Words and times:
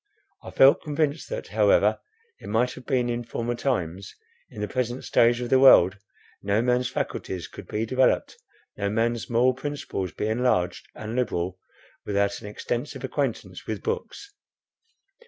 I 0.41 0.49
felt 0.49 0.81
convinced 0.81 1.29
that 1.29 1.49
however 1.49 1.99
it 2.39 2.49
might 2.49 2.71
have 2.73 2.87
been 2.87 3.07
in 3.07 3.23
former 3.23 3.53
times, 3.53 4.15
in 4.49 4.59
the 4.59 4.67
present 4.67 5.03
stage 5.03 5.39
of 5.41 5.51
the 5.51 5.59
world, 5.59 5.99
no 6.41 6.59
man's 6.59 6.89
faculties 6.89 7.47
could 7.47 7.67
be 7.67 7.85
developed, 7.85 8.35
no 8.75 8.89
man's 8.89 9.29
moral 9.29 9.53
principle 9.53 10.07
be 10.17 10.25
enlarged 10.27 10.87
and 10.95 11.15
liberal, 11.15 11.59
without 12.03 12.41
an 12.41 12.47
extensive 12.47 13.03
acquaintance 13.03 13.67
with 13.67 13.83
books. 13.83 14.33